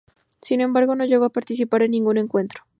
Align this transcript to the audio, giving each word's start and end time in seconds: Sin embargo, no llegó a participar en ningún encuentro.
Sin 0.41 0.61
embargo, 0.61 0.95
no 0.95 1.05
llegó 1.05 1.25
a 1.25 1.29
participar 1.29 1.83
en 1.83 1.91
ningún 1.91 2.17
encuentro. 2.17 2.63